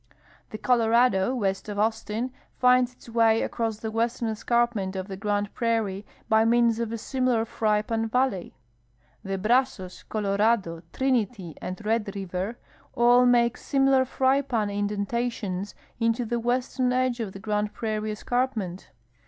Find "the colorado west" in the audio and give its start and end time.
0.49-1.69